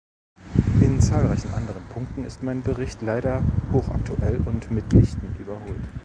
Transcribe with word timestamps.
In 0.81 0.99
zahlreichen 0.99 1.53
anderen 1.53 1.87
Punkten 1.89 2.23
ist 2.25 2.41
mein 2.41 2.63
Bericht 2.63 3.03
leider 3.03 3.43
hochaktuell 3.71 4.41
und 4.47 4.71
mitnichten 4.71 5.35
überholt. 5.37 5.89